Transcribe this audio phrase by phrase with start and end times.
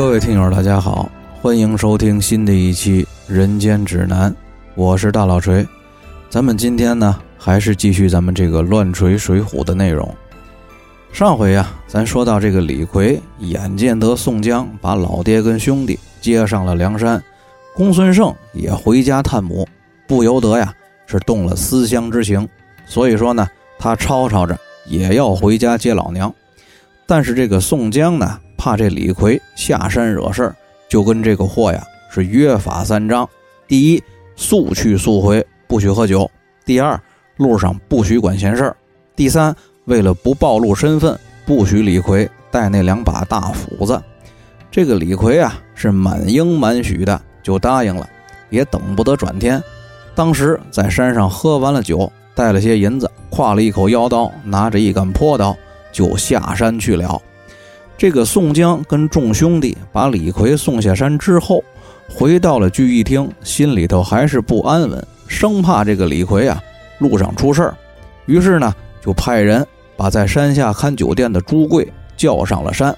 [0.00, 1.06] 各位听友，大家好，
[1.42, 4.32] 欢迎收听新的一期《人间指南》，
[4.74, 5.64] 我是大老锤。
[6.30, 10.10] 咱们今天呢，还是继续咱们这个乱锤水浒的内容。
[11.12, 17.22] 上回呀，咱说到这个李逵眼见得宋江把老爹跟兄弟接上了梁山，
[17.74, 19.68] 公孙胜也回家探母，
[20.06, 20.72] 不由得呀
[21.06, 22.48] 是动了思乡之情，
[22.86, 23.46] 所以说呢，
[23.78, 26.34] 他吵吵着也要回家接老娘。
[27.06, 30.54] 但是这个宋江呢，怕这李逵下山惹事儿，
[30.86, 33.26] 就跟这个货呀是约法三章：
[33.66, 34.02] 第一，
[34.36, 36.30] 速去速回，不许喝酒；
[36.66, 37.00] 第二，
[37.38, 38.76] 路上不许管闲事儿；
[39.16, 39.56] 第三。
[39.86, 44.00] 为了不暴露身份，不许李逵带那两把大斧子。
[44.70, 48.06] 这个李逵啊，是满应满许的就答应了，
[48.50, 49.60] 也等不得转天。
[50.14, 55.56] 当时在山上喝完了酒，带了些银子，挎了一口腰刀，拿着一杆坡刀，
[55.90, 57.20] 就下山去了。
[58.00, 61.62] 这个宋江跟众兄弟把李逵送下山之后，
[62.08, 66.58] 回到了聚义厅，心里头还是不安稳，生怕这个李逵啊
[66.98, 67.76] 路上出事儿，
[68.24, 69.66] 于是呢，就派人。
[69.98, 72.96] 把在山下看酒店的朱贵叫上了山。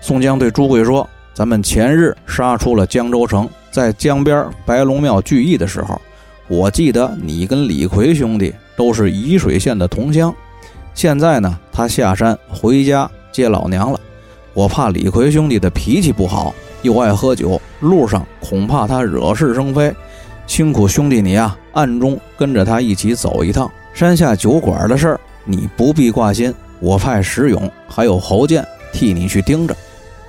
[0.00, 6.00] 宋江对朱贵说：“咱们前日杀出了江州城，在江边白龙庙聚义的时候，
[6.48, 10.34] 我记得你跟李逵兄弟都是沂水县的同乡。
[10.94, 14.00] 现在呢，他下山回家接老娘了。
[14.54, 19.94] 我怕李逵兄弟的脾气不好，又爱喝酒，路上恐怕他惹是生非。
[20.46, 29.74] 辛苦兄弟你啊，暗中跟着他一起走一趟山下酒馆的事儿。”你不必挂心，我派石勇还有侯健替你去盯着。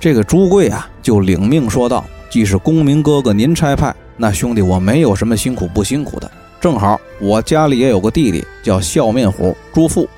[0.00, 6.28] 这个朱贵啊，就领命说道：“既是公明哥哥您差派，那兄弟我没有什么辛苦不辛苦的。
[6.60, 10.08] 正好我家里也有个弟弟叫笑面虎朱富，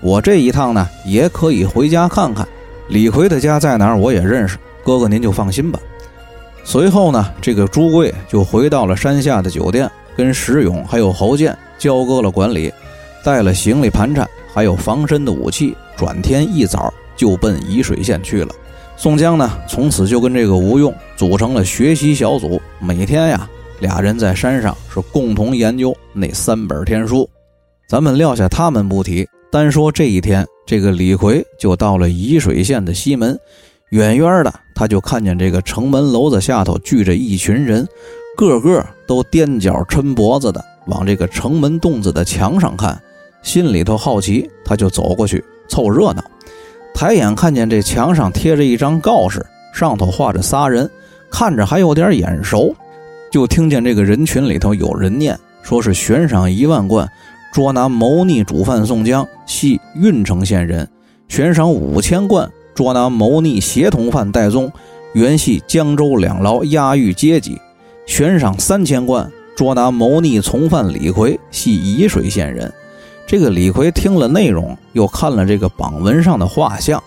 [0.00, 2.48] 我这一趟呢也可以回家看看。
[2.88, 4.58] 李逵的家在哪儿，我也认识。
[4.84, 5.78] 哥哥您就放心吧。”
[6.64, 12.72] 随后呢，这个朱贵就回到了山下的酒店，跟石勇还有侯健交割了管理，
[13.22, 14.28] 带了行李盘缠。
[14.52, 18.52] 还有防身的武器，转天一早就奔沂水县去了。
[18.96, 23.48] 宋江呢，从此就跟这个吴用组成了学习小组，每天呀，
[23.78, 27.28] 俩人在山上是共同研究那三本天书。
[27.88, 33.40] 咱们撂下他们不提，单说这一天，这个李逵就到了沂水县的西门，
[33.88, 37.88] 远远的他就看见这个城门楼子下头聚着一群人，
[38.36, 43.00] 个个都踮脚抻脖子的往这个城门洞子的墙上看。
[43.40, 46.22] 心里头好奇，他就走过去凑热闹。
[46.92, 49.42] 抬眼看见这墙上贴着一张告示，
[49.72, 50.90] 上头画着仨人，
[51.30, 52.76] 看着还有点眼熟。
[53.32, 57.10] 就听见这个人群里头有人念，说是悬赏一万贯，
[57.52, 60.86] 捉拿谋逆主犯宋江，系郓城县人；
[61.28, 64.70] 悬赏五千贯，捉拿谋逆协同犯戴宗，
[65.14, 67.56] 原系江州两牢押狱阶级；
[68.06, 72.72] 悬赏三千贯，捉拿谋逆从犯李逵，系沂水县人。
[73.26, 77.02] 这个李逵听了内容，又看了这个榜文上的画像，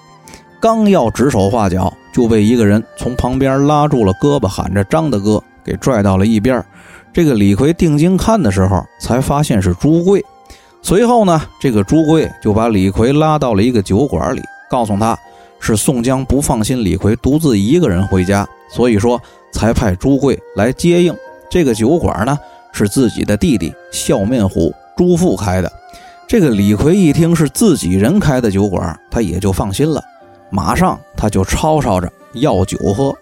[0.59, 6.63] 刚要指手画脚，就被一个人从旁边拉住了胳膊，喊着“张大哥”，给拽到了一边。
[7.13, 10.23] 这个李逵定睛看的时候，才发现是朱贵。
[10.83, 15.17] 随后呢，这个朱贵就把李逵拉到了一个酒馆里，告诉他
[15.59, 19.21] 是宋江不放心李逵独自一个人回家，所以说
[19.53, 21.15] 才派朱贵来接应。
[21.49, 22.37] 这个酒馆呢，
[22.71, 25.71] 是自己的弟弟笑面虎朱富开的。
[26.27, 30.01] 这个李逵一听是自己人开的酒馆，他也就放心了，
[30.49, 33.13] 马上他就吵吵着要酒喝，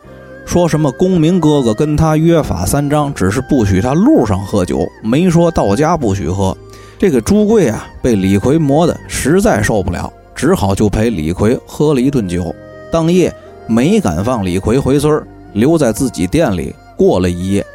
[0.46, 6.56] 说什么公明哥哥跟他约法三章，只是不许他路上喝酒，没说到家不许喝。
[7.00, 12.54] 这个朱贵啊，被李逵磨得实在受不了，只好就陪李逵喝了一顿酒，
[12.92, 13.34] 当夜
[13.68, 17.66] 没敢放李逵回村留在自己店里过了一夜。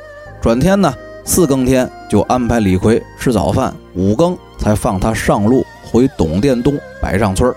[0.42, 0.92] 转天呢，
[1.24, 4.36] 四更天就安排李逵吃早饭，五更。
[4.56, 7.52] 才放他上路回董店东百丈村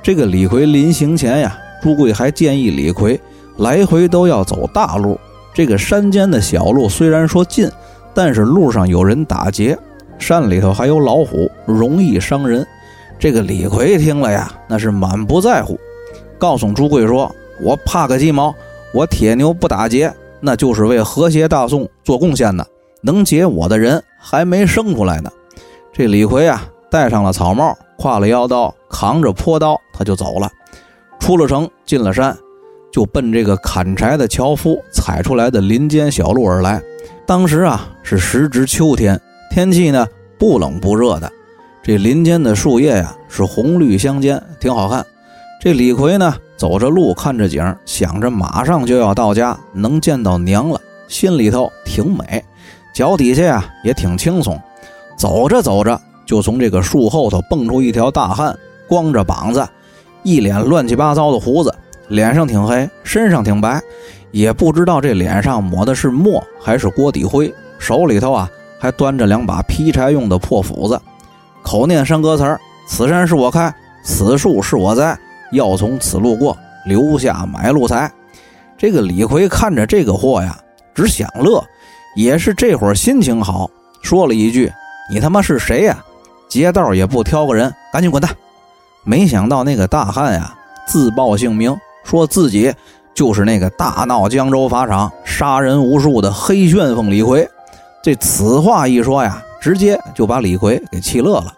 [0.00, 3.20] 这个李逵临行前呀，朱贵还建议李逵
[3.56, 5.18] 来回都要走大路。
[5.52, 7.68] 这个山间的小路虽然说近，
[8.14, 9.76] 但是路上有人打劫，
[10.18, 12.66] 山里头还有老虎，容易伤人。
[13.18, 15.78] 这个李逵听了呀，那是满不在乎，
[16.38, 18.54] 告诉朱贵说：“我怕个鸡毛，
[18.92, 22.66] 我铁牛不打劫，那就是为和谐大宋做贡献的。
[23.02, 25.30] 能劫我的人还没生出来呢。”
[25.92, 30.50] 这李逵啊，戴上了草帽，挎了腰刀，扛着坡刀，他就走了。
[31.18, 32.36] 出了城，进了山，
[32.92, 36.82] 就奔这个砍柴的樵夫踩出来的林间小路而来。
[37.26, 39.18] 当时啊，是时值秋天，
[39.50, 40.06] 天气呢
[40.38, 41.30] 不冷不热的。
[41.82, 45.04] 这林间的树叶呀，是红绿相间，挺好看。
[45.60, 52.44] 这李逵呢，走着路，看着景，想着马上就要到家，能见到娘了，心里头挺美，
[52.92, 54.60] 脚底下呀也挺轻松。
[55.16, 58.56] 走着走着，就从这个树后头蹦出一条大汉，
[58.88, 59.66] 光着膀子，
[60.24, 61.72] 一脸乱七八糟的胡子，
[62.08, 63.80] 脸上挺黑，身上挺白，
[64.32, 68.50] 也不知道这脸上抹的是墨还是锅底灰，手里头啊
[68.86, 71.00] 还端着两把劈柴用的破斧子，
[71.60, 73.74] 口念山歌词儿：“此山是我开，
[74.04, 75.18] 此树是我栽，
[75.50, 78.08] 要从此路过，留下买路财。”
[78.78, 80.56] 这个李逵看着这个货呀，
[80.94, 81.60] 只想乐，
[82.14, 83.68] 也是这会儿心情好，
[84.02, 84.72] 说了一句。
[85.10, 85.98] 你他妈是谁呀？
[86.48, 88.30] 劫道也不挑个人，赶紧滚蛋！
[89.02, 90.54] 没想到那个大汉呀，
[90.86, 92.72] 自报姓名，说自己
[93.14, 97.50] 就是那个大闹江州法场、杀人无数的黑旋风李逵。
[98.06, 101.52] 这此话一说呀，直接就把李逵给气乐了，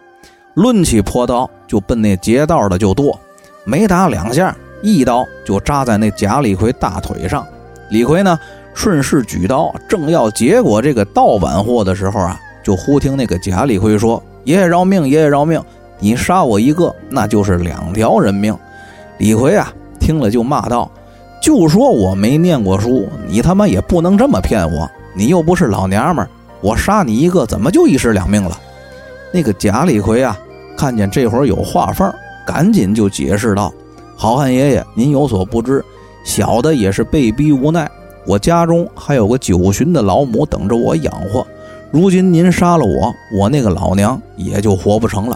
[0.55, 3.19] 抡起破刀就奔那劫道的就剁，
[3.65, 7.45] 没打两下，一刀就扎在那贾李逵大腿上。
[7.91, 8.39] 李逵呢，
[8.73, 12.35] 顺势举刀，正要结果这个盗版货的时候啊。
[12.63, 15.63] 就忽听那个贾李逵说：“爷爷饶命，爷爷饶命！
[15.99, 18.57] 你杀我一个，那就是两条人命。”
[19.19, 20.89] 李逵啊，听了就骂道
[21.39, 24.89] ：“就说我没念过书，你他妈也不能这么骗我！
[25.15, 26.29] 你又不是老娘们儿，
[26.61, 28.59] 我杀你一个，怎么就一尸两命了？”
[29.31, 30.37] 那个贾李逵啊，
[30.77, 32.11] 看见这会儿有话缝，
[32.45, 33.73] 赶紧就解释道
[34.17, 35.83] ：“好汉爷爷，您有所不知，
[36.23, 37.89] 小的也是被逼无奈，
[38.25, 41.45] 我家中还有个九旬的老母等着我养活。”
[41.91, 45.35] 如今您杀了我，我那个老娘也就活不成了。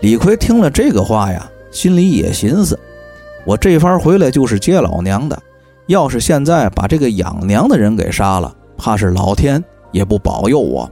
[0.00, 2.78] 李逵听了这个话呀，心里也寻思：
[3.44, 5.38] 我这番回来就是接老娘的，
[5.86, 9.62] 要是现在把这个养娘的人给杀了，怕是老天
[9.96, 10.88] 也不保佑我。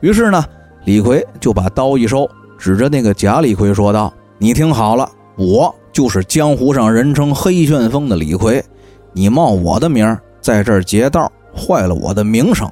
[0.00, 0.44] 于是呢，
[0.84, 8.64] 李逵就把刀一收，指着那个假李逵说道：“你听好了，我就是江湖上人称黑旋风的李逵，
[9.12, 12.70] 你冒我的名在这儿劫道，坏了我的名声。”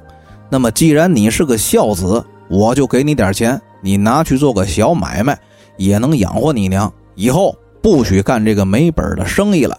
[0.49, 5.37] 那么，既然你是个孝子，我就给你点钱，你拿去做个小买卖，
[5.75, 6.89] 也能养活你娘。
[7.15, 9.77] 以后不许干这个没本的生意了。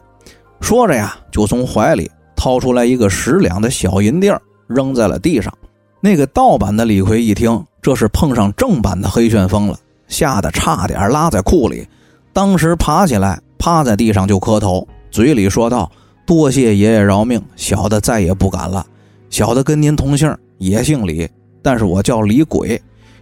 [0.61, 5.53] 说着呀，就从怀里掏出来一个十两的小银锭，扔在了地上。
[6.05, 11.89] 那个盗版的李逵一听，这是碰上正版的黑旋风了，吓得差点拉在裤里，
[12.31, 15.91] 当时爬起来，趴在地上就磕头，嘴里说道
[16.27, 18.85] ：“多谢爷爷饶命，小的再也不敢了。
[19.31, 21.27] 小的跟您同姓。”也姓李，
[21.63, 22.79] 但是我叫李鬼，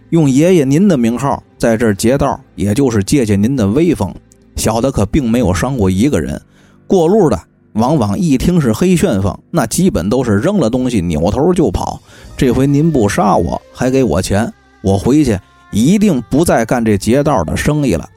[0.09, 4.13] 用爷爷您的名号在这劫道，也就是借借您的威风。
[4.57, 6.39] 小的可并没有伤过一个人，
[6.85, 7.39] 过路的
[7.73, 11.99] 往往一听是黑旋风，那基本都是扔了东西扭头就跑。
[12.37, 15.39] 这回您不杀我，还给我钱，我回去
[15.71, 18.07] 一定不再干这劫道的生意了。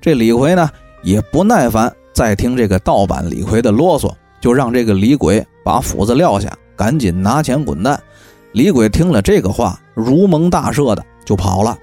[0.00, 0.68] 这李逵呢
[1.02, 8.00] 也不耐烦再听这个盗版李逵的啰嗦，就让这个李鬼把斧子撂下，赶紧拿钱滚蛋。
[8.52, 11.76] 李鬼听了这个话，如蒙大赦的就跑了。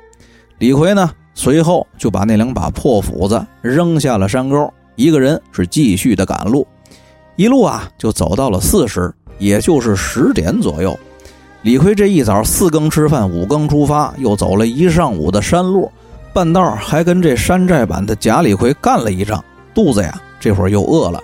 [0.60, 6.66] 李逵呢，随后就把那两把破斧子扔下了山沟，一个人是继续的赶路，
[7.36, 10.98] 一路啊就走到了巳时，也就是十点左右。
[11.62, 15.92] 李逵这一早四更吃饭，五更出发，又走了一上午的山路，
[16.34, 19.44] 半道还跟这山寨版的假李逵干了一仗，
[19.74, 21.22] 肚子呀这会儿又饿了。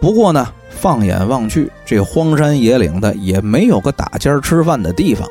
[0.00, 0.48] 不过呢。
[0.74, 5.28] 放眼望去，这荒山野岭的也没有个打尖吃饭的地方，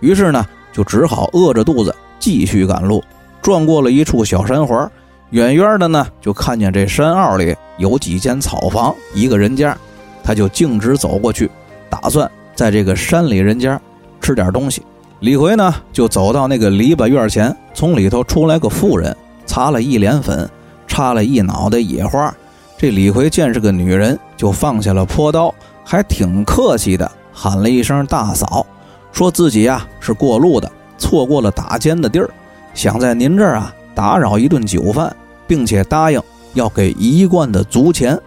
[0.00, 3.02] 于是呢，就只好饿着肚子继续赶路。
[3.42, 4.90] 转过了一处小山环，
[5.30, 9.76] 远远的呢，就看见这山坳里有几间草房，一个人家，
[10.22, 11.50] 他就径直走过去，
[11.90, 13.80] 打算在这个山里人家
[14.20, 14.82] 吃点东西。
[15.20, 19.16] 李逵呢，就走到那个篱笆院前，从里头出来个妇人，
[19.46, 20.48] 擦了一脸粉，
[20.86, 22.32] 插了一脑袋野花。
[22.76, 25.52] 这李逵见是个女人，就放下了坡刀，
[25.84, 28.64] 还挺客气的，喊了一声“大嫂”，
[29.10, 32.28] 说自己呀是过路的，错过了打尖的地儿，
[32.74, 35.14] 想在您这儿啊打扰一顿酒饭，
[35.46, 36.20] 并且答应
[36.54, 38.18] 要给一贯的足钱。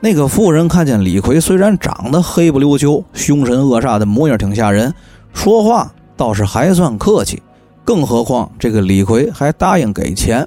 [0.00, 4.92] 那个妇人看见李逵虽然长得黑不溜秋、凶神恶煞的模样挺吓人，
[5.32, 7.42] 说话倒是还算客气，
[7.84, 10.46] 更何况这个李逵还答应给钱，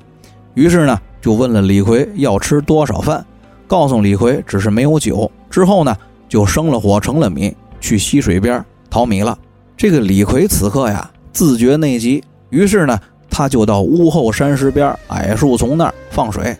[0.54, 1.00] 于是呢。
[1.22, 3.26] 就问了李逵要吃多少饭，
[3.66, 5.32] 告诉李逵只是没有酒。
[5.50, 5.98] 之后呢，
[6.30, 9.36] 就生了火，盛了米，去溪水边淘米了。
[9.76, 13.00] 这个李逵此刻呀，自觉内急，于是呢，
[13.38, 16.56] 他就到屋后山石边矮树丛那儿放水。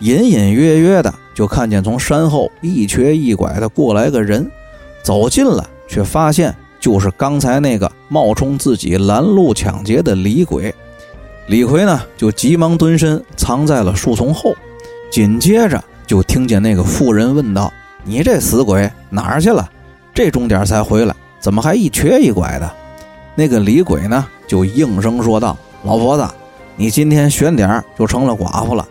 [0.00, 4.46] 隐隐约约的就看见从山后一瘸一拐的过来个人，
[5.02, 10.74] 走近了，却发现就是刚才那个冒充自己拦路抢劫的李鬼。
[11.46, 14.54] 李逵呢，就急忙蹲身藏在了树丛后，
[15.10, 17.72] 紧接着就听见那个妇人问道
[18.04, 19.66] ：“你这死鬼哪儿去了？
[20.12, 22.70] 这钟点才回来，怎么还一瘸一拐的？”
[23.34, 26.28] 那个李鬼呢，就应声说道：“老婆子，
[26.76, 28.86] 你今天选点就成了寡妇了。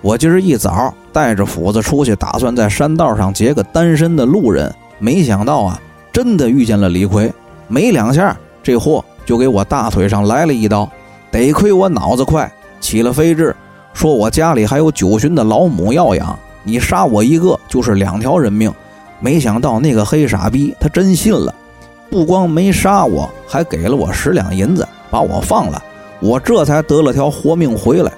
[0.00, 5.80] 我今儿一早带着斧子出去，打算在山道上劫个单身的路人，没想到啊，
[6.12, 7.32] 真的遇见了李逵。
[7.68, 10.88] 没两下，这货就给我大腿上来了一刀。
[11.30, 13.54] 得亏我脑子快，起了飞智，
[13.94, 18.72] 说我家里还有九旬的老母要养，你杀我一个就是两条人命。
[19.20, 21.54] 没想到那个黑傻逼他真信了。”
[22.10, 25.82] 不光没杀我，还给了我十两银子，把我放了，
[26.22, 28.12] 我这才得了条活命回来。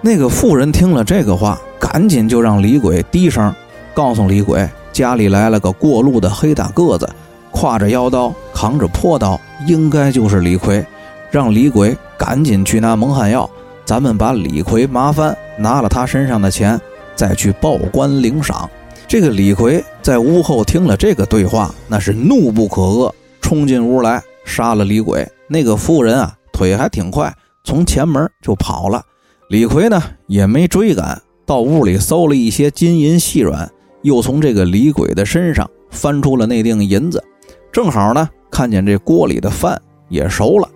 [0.00, 3.52] 那个妇人听了这个话，赶紧就让李鬼低声
[3.92, 7.08] 告诉李鬼，家里来了个过路的黑大个子，
[7.52, 10.86] 挎着腰刀，扛着破刀，应该就是李逵，
[11.32, 13.50] 让李鬼赶紧去拿蒙汗药，
[13.84, 16.80] 咱们把李逵麻烦拿了他身上的钱，
[17.16, 18.70] 再去报官领赏。
[19.08, 23.12] 这个李逵在屋后听了这个对话，那是怒不可遏。
[23.40, 27.34] 冲进屋来杀了李鬼，那个妇人啊腿还挺快，
[27.68, 29.02] 从前门就跑了。
[29.50, 33.70] 李逵呢也没追赶，到屋里搜了一些金银细软，
[34.00, 37.22] 又从这个李鬼的身上翻出了那锭银子。
[37.70, 40.66] 正好呢看见这锅里的饭也熟了，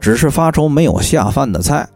[0.00, 1.88] 只是发愁没有下饭的菜。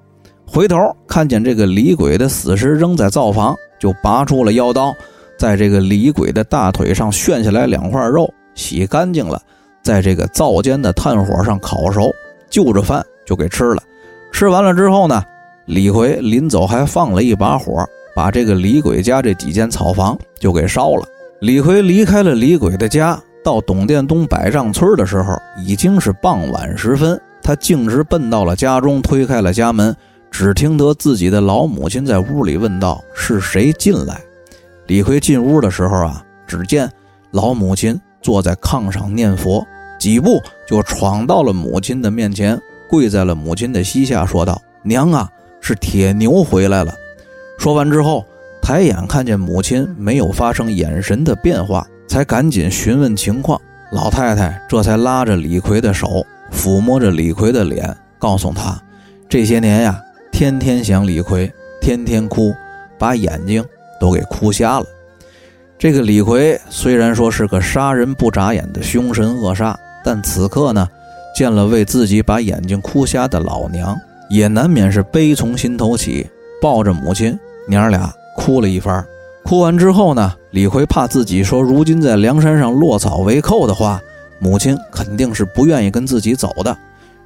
[0.46, 4.94] 回头看见这个李鬼的死尸扔在灶房，就拔出了腰刀，
[5.36, 9.42] 在这个李鬼的大腿上炫下来两块肉，洗干净了。
[9.82, 12.08] 在这个灶间的炭火上烤熟，
[12.48, 13.82] 就着饭就给吃了。
[14.34, 15.22] 吃完了之后呢，
[15.66, 21.04] 李逵临走还放了一把火，把这个李鬼家这几间草房就给烧了。
[21.40, 27.18] 李逵离开了李鬼的家，到董殿东百丈村的时候，已经是傍晚时分。
[27.44, 29.94] 他径直奔到了家中，推开了家门，
[30.32, 34.20] 只听得自己的老母亲在屋里问道：“是谁进来？”
[34.88, 36.90] 李逵进屋的时候啊，只见
[37.30, 39.64] 老母亲坐在炕上念佛。
[39.96, 42.60] 几步就闯到了母亲的面前，
[42.94, 45.28] 跪在了母亲的膝下，说道：“娘啊，
[45.60, 46.94] 是铁牛回来了。”
[47.58, 48.24] 说完之后，
[48.62, 53.60] 抬眼看见母亲没有发生眼神的变化，才赶紧询问情况。
[53.90, 58.80] 老太太这才拉着李逵的手，抚摸着李逵的脸，告诉他
[59.28, 62.54] ：“这些年呀，天天想李逵，天天哭，
[62.96, 63.64] 把眼睛
[63.98, 64.86] 都给哭瞎了。”
[65.76, 69.74] 这个李逵虽然说是个杀人不眨眼的凶神恶煞。
[70.06, 70.86] 但此刻呢，
[71.34, 73.96] 见了为自己把眼睛哭瞎的老娘，
[74.30, 76.26] 也难免是悲从心头起，
[76.62, 77.38] 抱着母亲
[77.68, 79.04] 娘俩哭了一番。
[79.44, 84.00] 哭完之后呢，李逵怕自己说如今在梁山上落草为寇的话，
[84.38, 86.74] 母亲肯定是不愿意跟自己走的，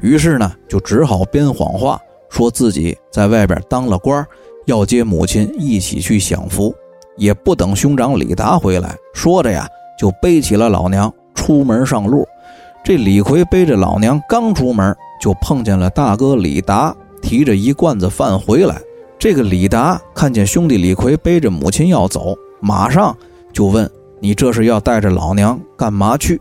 [0.01, 2.01] 于是呢，就只好编谎话，
[2.31, 4.27] 说自己在外边当了官，
[4.67, 6.75] 要接母亲一起去享福。
[7.17, 12.27] 也不等兄长李达回来，说着呀，就背起了老娘出门上路。
[12.85, 18.81] 这李逵背着老娘刚出门，就碰见了大哥李达提着一罐子饭回来。
[19.19, 23.15] 这个李达看见兄弟李逵背着母亲要走，马上
[23.53, 26.41] 就问：“你这是要带着老娘干嘛去？”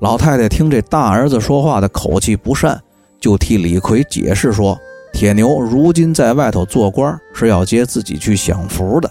[0.00, 2.80] 老太太听这大儿子说话的口气不善，
[3.20, 4.76] 就替李逵解释说
[5.12, 9.10] ：“铁牛如今在外头做官，是要接自己去享福的。”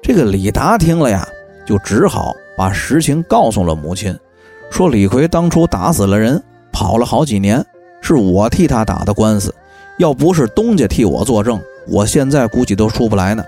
[0.00, 1.28] 这个李达听了呀，
[1.66, 4.16] 就只好把实情告诉了母亲。
[4.70, 7.64] 说李逵当初打死了人，跑了好几年，
[8.00, 9.52] 是我替他打的官司，
[9.98, 13.44] 要不是东家替我作证，我现在估计都出不来呢。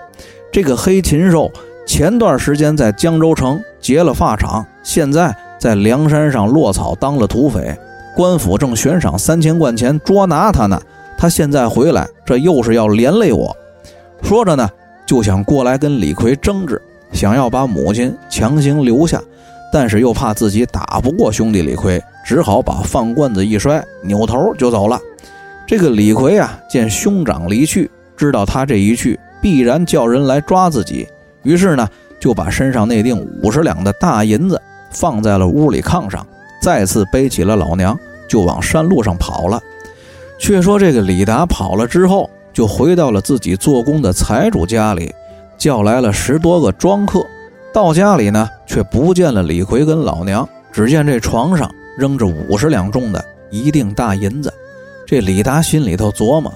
[0.51, 1.51] 这个黑禽兽
[1.87, 7.79] 前段时间在江州城劫了发场，现在在梁山上落草当了土匪，
[8.17, 10.81] 官府正悬赏三千贯钱捉拿他呢。
[11.17, 13.55] 他现在回来，这又是要连累我。
[14.23, 14.69] 说着呢，
[15.07, 16.81] 就想过来跟李逵争执，
[17.13, 19.23] 想要把母亲强行留下。
[19.73, 24.99] 但是又怕自己打不过兄弟李逵，只好把饭罐子一摔，扭头就走了。
[25.67, 31.07] 这个李逵啊，见兄长离去，知道他这一去必然叫人来抓自己，
[31.45, 34.61] 于是呢，就把身上那锭五十两的大银子
[34.91, 36.27] 放在了屋里炕上，
[36.61, 37.97] 再次背起了老娘，
[38.29, 39.61] 就往山路上跑了。
[40.39, 45.15] 却说这个李达跑了之后，就回到了自己做工的财主家里，
[45.57, 47.25] 叫来了十多个庄客。
[47.73, 54.53] 到家里呢，却不见了李逵跟老娘，只见这床上扔着五十两重的一锭大银子。
[55.07, 56.53] 这李达心里头琢磨：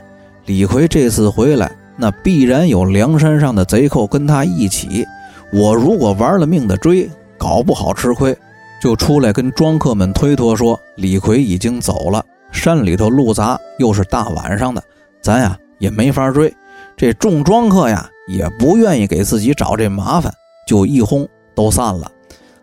[0.47, 5.07] 李逵这次回来，那必然有梁山上的贼寇跟他一起。
[5.53, 8.37] 我如果玩了命的追，搞不好吃亏，
[8.83, 12.25] 就出来跟庄客们推脱说李逵已经走了。
[12.51, 14.83] 山里头路杂，又是大晚上的，
[15.21, 16.53] 咱呀也没法追。
[16.97, 20.33] 这众庄客呀也不愿意给自己找这麻烦。
[20.67, 22.11] 就一哄都散了。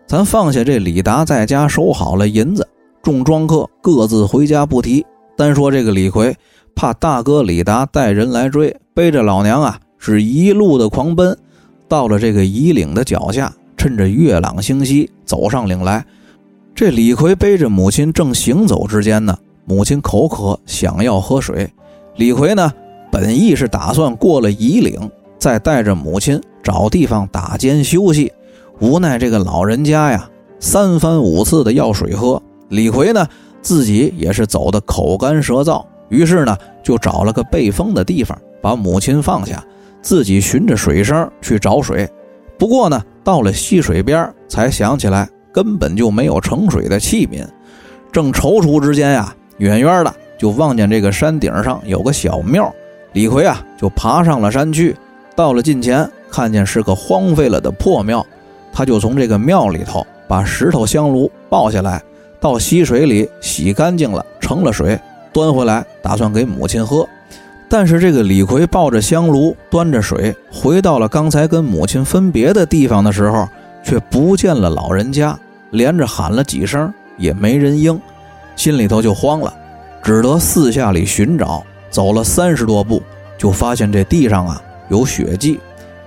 [0.06, 2.66] 咱放下这李达在家收好了银子，
[3.02, 5.04] 众庄客各自回家不提。
[5.36, 6.36] 单说这个李逵，
[6.74, 11.36] 怕大哥李达带人来追，背着老娘啊，是一路的狂奔，
[11.88, 16.04] 到了这个夷岭的脚下，趁着月朗星稀，走上岭来。
[16.74, 21.70] 这李逵背着母亲正行走之间呢，母亲口渴，想要喝水。
[22.16, 22.70] 李逵呢，
[23.10, 28.32] 本意是打算过了夷岭，再带着母亲找地方打尖休息。
[28.80, 30.28] 无奈这个老人家呀，
[30.60, 32.42] 三番五次的要水喝。
[32.68, 33.26] 李逵呢，
[33.60, 39.62] 自己也是走的口干舌燥，于是呢，就找了个背风的地方，把母亲放下，
[40.00, 42.08] 自己循着水声去找水。
[42.58, 45.28] 不过呢，到了溪水边，才想起来。
[45.52, 47.46] 根本就没有盛水的器皿，
[48.10, 52.74] 正踌躇之间呀，远远的就望见这个山顶上有个小庙。
[53.12, 54.96] 李逵啊，就爬上了山去。
[55.36, 58.26] 到了近前，看见是个荒废了的破庙，
[58.72, 62.02] 他就从这个庙里头把石头香炉抱下来，
[62.40, 64.98] 到溪水里洗干净了，盛了水，
[65.32, 67.06] 端回来，打算给母亲喝。
[67.68, 73.46] 但是这个李逵抱着香炉，端着水，回到了刚才跟母亲分别的地方的时候。
[73.84, 75.36] 却不见了老人家，
[75.70, 78.00] 连着喊了几声也没人应，
[78.54, 79.52] 心里头就慌了，
[80.04, 81.64] 只得四下里寻找。
[81.90, 83.02] 走了三十多步，
[83.36, 85.58] 就发现这地上啊有血迹。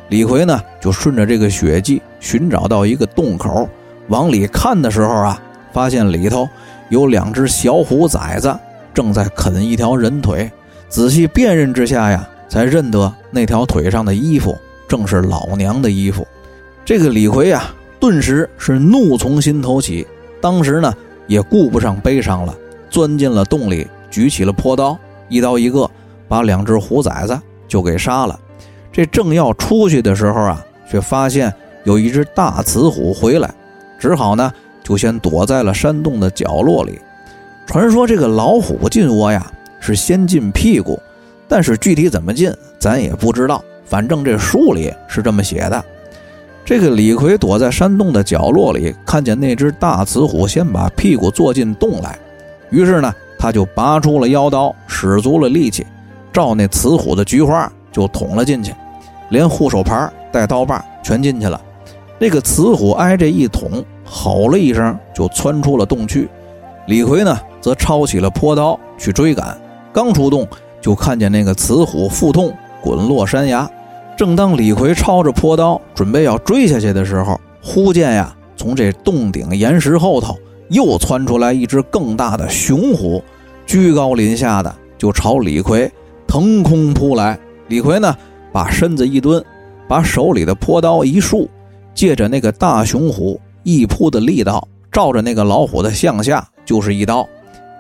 [0.10, 3.68] 李逵呢就顺着这个血迹寻找到一个洞口，
[4.08, 5.42] 往里看的时候啊，
[5.74, 6.48] 发现里头
[6.90, 8.56] 有两只小虎崽子
[8.94, 10.52] 正在啃一条人腿。
[10.88, 14.56] 仔细辨认之下呀，才认得那条腿上的衣服
[14.88, 16.26] 正是老娘的衣服。
[16.86, 17.64] 这个李逵呀，
[18.00, 20.06] 顿时是怒从心头起，
[20.40, 20.94] 当时呢
[21.26, 22.56] 也顾不上悲伤了，
[22.90, 24.96] 钻进了洞里，举起了朴刀，
[25.28, 25.90] 一刀一个，
[26.28, 28.40] 把两只虎崽子就给杀了。
[28.96, 31.53] 这正要出去的时候啊，却发现
[31.84, 33.53] 有一只大雌虎回来，
[34.00, 34.50] 只好呢
[34.81, 36.98] 就先躲在了山洞的角落里。
[37.68, 40.98] 传说这个老虎进窝呀是先进屁股，
[41.46, 45.84] 但是具体怎么进咱也不知道，反正这书里是这么写的。
[46.64, 52.18] 这个李逵躲在山洞的角落里，看见那只大雌虎先把屁股坐进洞来，
[52.70, 55.86] 于是呢，他就拔出了腰刀，使足了力气，
[56.31, 58.74] 照那雌虎的菊花就捅了进去，
[59.29, 61.59] 连护手牌带刀把全进去了。
[62.18, 66.29] 那个雌虎挨这一捅，吼了一声，就窜出了洞去。
[66.88, 69.57] 李逵呢，则抄起了坡刀去追赶，
[69.92, 70.48] 刚出洞，
[70.79, 73.70] 就看见那个雌虎腹痛，滚落山崖。
[74.16, 80.38] 正当李逵抄着坡刀准备要追下去的时候，忽见呀，从这洞顶岩石后头
[80.70, 83.22] 又窜出来一只更大的雄虎，
[83.66, 85.92] 居高临下的就朝李逵
[86.25, 87.38] 腾空扑来。
[87.68, 88.16] 李逵呢，
[88.55, 89.44] 把身子一蹲，
[89.85, 91.50] 把手里的坡刀一竖，
[91.94, 97.27] 借着那个大雄虎一扑的力道，照着那个老虎的向下就是一刀。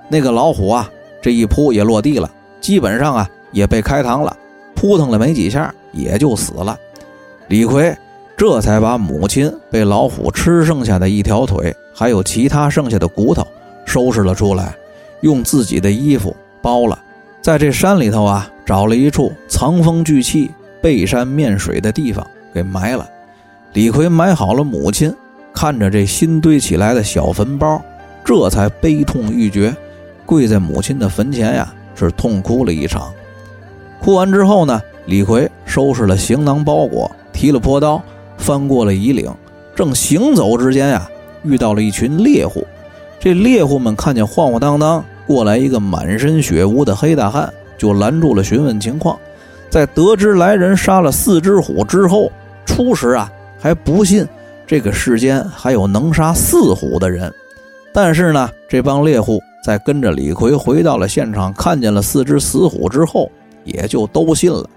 [0.09, 4.35] 那个老虎啊，这一扑也落地了，基本上啊也被开膛了，
[4.75, 5.73] 扑腾了没几下。
[5.93, 6.77] 也就死了，
[7.47, 7.97] 李逵
[8.35, 13.47] 这才把母亲被老虎吃剩下的一条腿，还有其他剩下的骨头
[13.85, 14.75] 收拾了出来，
[15.21, 17.01] 用自己的衣服包了，
[17.41, 20.51] 在这山里头啊，找了一处藏风聚气、
[20.85, 23.09] 背山面水的地方给埋了。
[23.73, 25.11] 李逵埋好了母亲，
[25.51, 27.81] 看着这新堆起来的小坟包，
[28.23, 29.75] 这才悲痛欲绝，
[30.27, 33.11] 跪在母亲的坟前呀，是痛哭了一场。
[33.99, 34.79] 哭完之后呢？
[35.07, 37.99] 李逵收拾了行囊包裹，提了朴刀，
[38.37, 39.27] 翻过了夷岭。
[39.75, 41.09] 正行走之间呀，
[41.43, 42.63] 遇到了一群猎户。
[43.19, 49.17] 这猎户们看见晃晃荡荡过来一个满身血污的黑大汉，就拦住了询问情况。
[49.69, 52.31] 在得知来人杀了四只虎之后，
[52.65, 54.27] 初时啊还不信
[54.65, 57.33] 这个世间还有能杀四虎的人。
[57.93, 63.31] 但是呢，这帮猎户在跟着李逵回到了现场，看见了四只死虎之后，
[63.63, 64.69] 也就都信了。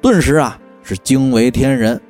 [0.00, 2.00] 顿时啊，是惊为天人。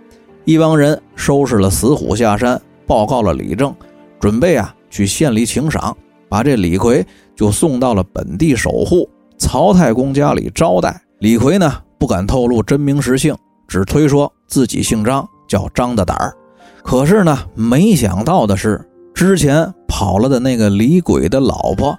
[0.44, 3.74] 一帮人收拾了死虎下山，报告了李正，
[4.20, 5.96] 准备啊去县里请赏，
[6.28, 11.00] 把这李逵就送到了本地守护曹太公家里招待。
[11.18, 16.34] 李逵呢不敢透露真名实姓，只推说自己姓张，叫张大胆儿。
[16.82, 18.80] 可是呢，没想到的是，
[19.14, 21.98] 之前跑了的那个李鬼的老婆，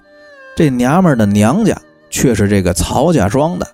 [0.56, 1.76] 这娘们的娘家
[2.10, 3.66] 却是这个曹家庄的。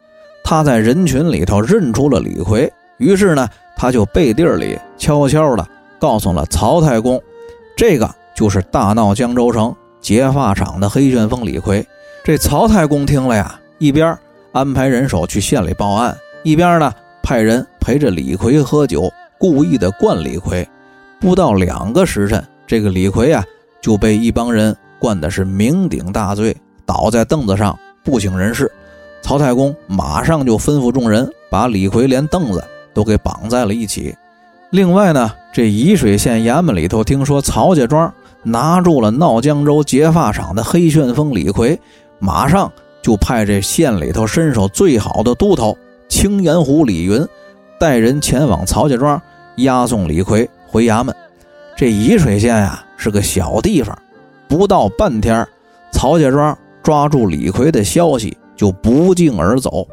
[0.43, 5.67] 他在人群里头认出了李逵，于是呢，他就背地里悄悄的
[5.99, 7.21] 告诉了曹太公，
[7.77, 11.87] 这个就是大闹江州城结发厂的黑旋风李逵。
[12.25, 14.19] 这曹太公听了呀，一边
[14.55, 16.93] 安排人手去县里报案，一边呢
[17.25, 20.65] 派人陪着李逵喝酒，故意的灌李逵。
[21.19, 23.45] 不到两个时辰，这个李逵啊
[23.83, 28.71] 就被一帮人灌的是酩酊大醉，倒在凳子上不省人事。
[29.23, 32.63] 曹太公马上就吩咐众人把李逵连凳子
[32.95, 34.15] 都给绑在了一起。
[34.71, 38.13] 另外呢，这沂水县衙门里头听说曹家庄
[38.45, 41.77] 拿住了闹江州结发厂的黑旋风李逵，
[42.21, 42.71] 马上
[43.05, 45.77] 就派这县里头身手最好的都头
[46.09, 47.23] 青岩虎李云
[47.79, 49.21] 带人前往曹家庄
[49.57, 51.15] 押送李逵回衙门。
[51.77, 53.97] 这沂水县呀是个小地方，
[54.49, 55.47] 不到半天，
[55.93, 58.35] 曹家庄抓住李逵的消息。
[58.57, 59.85] 就不胫而走。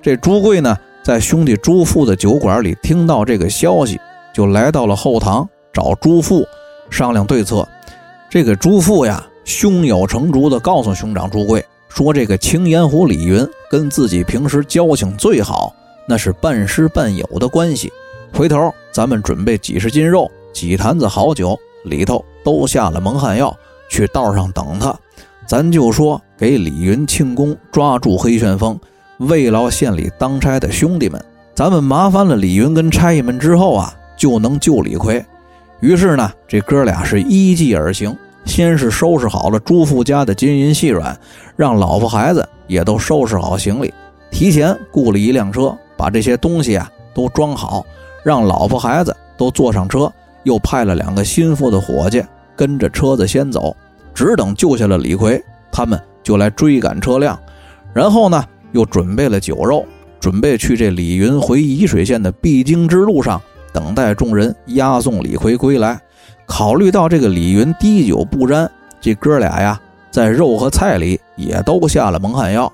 [0.00, 4.00] 这朱贵呢，在兄弟朱富的酒馆里听到这个消息，
[4.32, 6.42] 就来到了后堂找朱富
[6.88, 7.68] 商量对策。
[8.30, 11.62] 这个朱富呀，胸有成竹地告诉兄长朱贵
[11.98, 15.74] 说：“这个青岩湖李云跟自己平时交情最好，
[16.06, 17.92] 那是半师半友的关系。
[18.32, 23.52] 回头咱们准备几十斤肉、几坛子好酒，里头都下了蒙汗药，
[23.90, 24.96] 去道上等他。”
[25.44, 28.78] 咱就说给李云庆功，抓住黑旋风，
[29.18, 31.20] 慰劳县里当差的兄弟们。
[31.52, 35.26] 咱们麻烦了李云跟差役们之后啊，就能救李逵。
[35.80, 38.16] 于是呢，这哥俩是依计而行，
[38.48, 41.16] 先是收拾好了朱富家的金银细软，
[41.54, 43.94] 让老婆孩子也都收拾好行李，
[44.32, 47.86] 提前雇了一辆车，把这些东西啊都装好，
[48.24, 52.20] 让老婆孩子都坐上车，又派了两个心腹的伙计
[52.56, 53.76] 跟着车子先走。
[54.12, 57.38] 只等救下了李逵，他们就来追赶车辆，
[57.92, 59.84] 然后呢，又准备了酒肉，
[60.18, 63.40] 准备去这李云回沂水县的必经之路上
[63.72, 66.00] 等待众人押送李逵归来。
[66.48, 68.68] 考虑到这个李云滴酒不沾，
[69.00, 69.80] 这哥俩呀，
[70.10, 72.72] 在肉和菜里也都下了蒙汗药。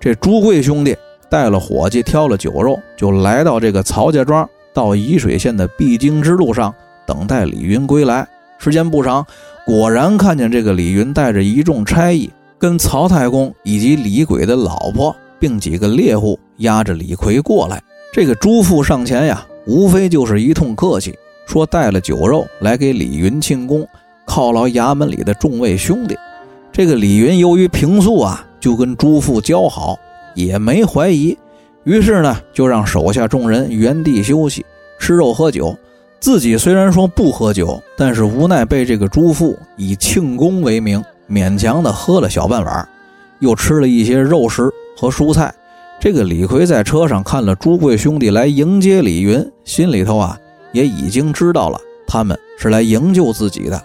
[0.00, 0.96] 这朱贵兄弟
[1.28, 6.74] 带了伙计，挑了酒肉，就来到这个曹家庄，到沂水县的必经之路上
[7.06, 8.26] 等待李云归来。
[8.58, 9.24] 时间不长。
[9.66, 12.28] 果然看见这个李云带着一众差役，
[12.58, 17.80] 跟曹太公以及李鬼的老婆，并几个猎户押着李逵过来。
[18.12, 21.16] 这个朱富上前呀，无非就是一通客气，
[21.50, 23.84] 说带了酒肉来给李云庆功，
[24.24, 26.16] 犒劳衙门里的众位兄弟。
[26.70, 29.98] 这个李云由于平素啊就跟朱富交好，
[30.36, 31.36] 也没怀疑，
[31.82, 34.64] 于是呢就让手下众人原地休息，
[35.00, 35.76] 吃肉喝酒。
[36.20, 42.88] 自己虽然说不喝酒，但是无奈被这个朱富以庆功为名，勉强的喝了小半碗，
[43.40, 45.52] 又吃了一些肉食和蔬菜。
[45.98, 50.38] 这个李逵在车上看了朱贵兄弟来迎接李云，心里头啊
[50.72, 53.82] 也已经知道了他们是来营救自己的。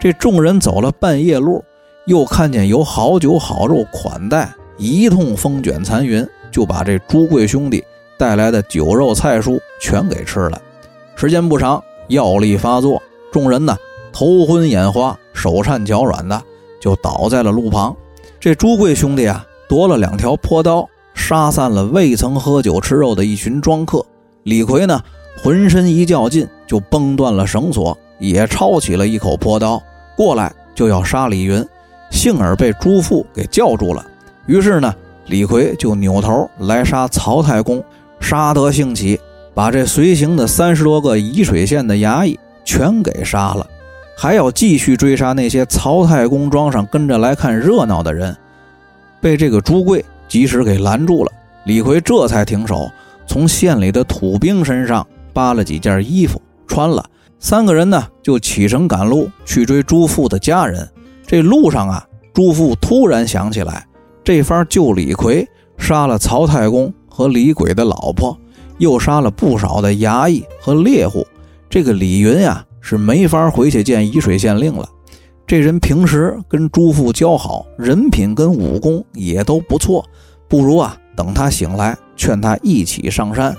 [0.00, 1.64] 这众人走了半夜路，
[2.06, 7.82] 又看见有好酒好肉款待，一通风卷残云，就把这朱贵兄弟
[8.18, 10.60] 带来的酒肉菜蔬全给吃了。
[11.16, 13.76] 时间不长，药力发作，众人呢
[14.12, 16.42] 头昏眼花，手颤脚软的，
[16.80, 17.96] 就倒在了路旁。
[18.38, 24.04] 这朱贵兄弟啊，夺了两条破刀，杀散了未曾喝酒吃肉的一群庄客。
[24.42, 25.00] 李逵呢，
[25.42, 29.82] 浑身一较劲，就崩断了绳索，也抄起了一口破刀，
[30.16, 31.64] 过来就要杀李云，
[32.10, 34.04] 幸而被朱富给叫住了。
[34.46, 34.94] 于是呢，
[35.26, 37.82] 李逵就扭头来杀曹太公，
[38.20, 39.20] 杀得兴起。
[39.52, 43.64] 把这随行的三十多个沂水县的衙役全给杀了，
[44.16, 48.36] 还要继续追杀那些曹太公庄上跟着来看热闹的人，
[49.20, 51.30] 被这个朱贵及时给拦住了。
[51.66, 52.90] 李逵这才停手，
[53.28, 57.04] 从县里的土兵身上扒了几件衣服穿了。
[57.38, 60.88] 三个人呢就启程赶路去追朱富的家人。
[61.26, 63.86] 这路上啊，朱富突然想起来，
[64.22, 68.38] 这番救李逵，杀了曹太公和李鬼的老婆。
[68.78, 71.24] 又杀了不少的衙役和猎户，
[71.70, 74.88] 这个李云呀是没法回去见沂水县令了。
[75.46, 80.04] 这人平时跟朱富交好，人品跟武功也都不错，
[80.48, 83.56] 不如啊等他醒来，劝他一起上山。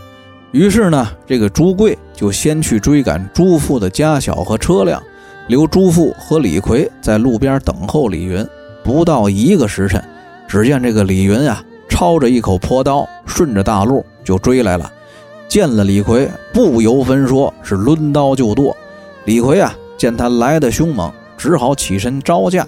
[0.55, 5.03] 于是呢，这个朱贵就先去追赶朱富的家小和车辆，
[5.47, 8.47] 留朱富和李逵在路边等候李云。
[8.81, 10.01] 不到一个时辰，
[10.47, 14.89] 只见这个李云啊抄着一口破刀，顺着大路就追来了。
[15.49, 18.73] 见了李逵，不由分说，是抡刀就剁。
[19.25, 22.65] 李逵啊，见他来的凶猛，只好起身招架。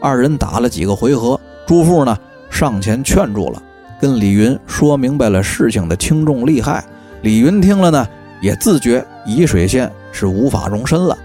[0.00, 2.18] 二人打了几个回合，朱富呢
[2.50, 3.62] 上前劝住了，
[4.00, 6.84] 跟李云说明白了事情的轻重利害。
[7.22, 8.08] 李云听了呢，
[8.40, 11.16] 也自觉沂水县是无法容身了。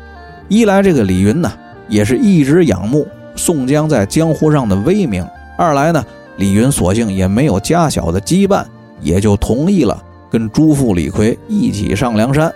[0.47, 1.51] 一来这个李云呢，
[1.87, 5.23] 也是一直仰慕宋江在江湖上的威名；
[5.57, 6.03] 二来呢，
[6.37, 8.65] 李云索性也没有家小的羁绊，
[9.01, 10.01] 也就同意了。
[10.31, 12.51] 跟朱富、李逵一起上梁山，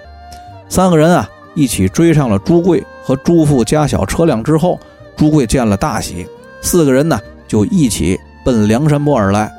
[0.68, 4.80] 三个人啊一起追上了朱贵和朱父家小车辆之后，
[5.16, 6.26] 朱贵见了大喜，
[6.60, 9.52] 四个人呢就一起奔梁山泊而来。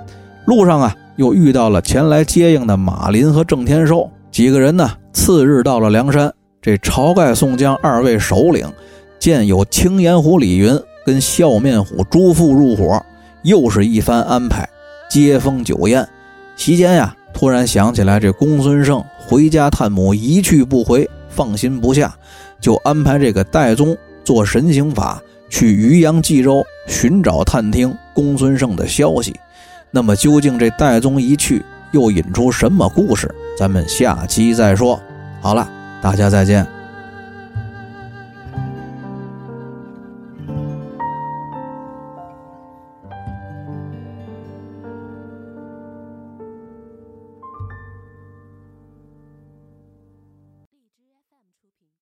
[0.46, 4.88] 路上啊，又遇到了前来接应的马林和郑天寿几个人呢。
[5.12, 8.72] 次日到了梁山，这晁盖、宋江二位首领
[9.18, 13.04] 见有青岩虎李云跟笑面虎朱富入伙，
[13.42, 14.68] 又是一番安排，
[15.10, 16.06] 接风酒宴。
[16.54, 22.14] 席间呀，突然想起来这公孙胜回家探母一去不回，放心不下，
[22.60, 29.34] 就安排这个戴宗做神行法去渔阳冀州寻找探听公孙胜的消息。
[29.90, 33.32] 那么究竟这戴宗一去，又引出什么故事？
[33.58, 35.00] 咱们下期再说。
[35.40, 35.68] 好了，
[36.00, 36.66] 大家再见。